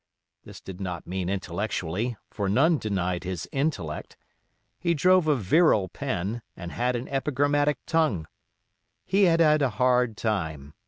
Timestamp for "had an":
6.71-7.07